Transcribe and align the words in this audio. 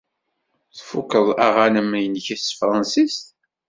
Tfuked 0.77 1.25
aɣanen-nnek 1.47 2.27
n 2.35 2.39
tefṛensist? 2.39 3.23